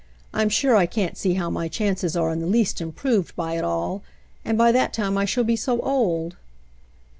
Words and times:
I'm 0.33 0.49
sure 0.49 0.75
I 0.75 0.87
can't 0.87 1.15
see 1.15 1.35
how 1.35 1.51
my 1.51 1.67
chances 1.67 2.17
are 2.17 2.31
in 2.31 2.39
the 2.39 2.47
least 2.47 2.81
improved 2.81 3.35
by 3.35 3.53
it 3.55 3.63
all; 3.63 4.01
and 4.43 4.57
by 4.57 4.71
that 4.71 4.93
time 4.93 5.15
I 5.15 5.25
shall 5.25 5.43
be 5.43 5.55
so 5.55 5.79
old." 5.81 6.37